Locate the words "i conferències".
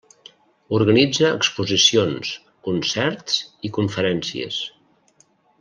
3.71-4.63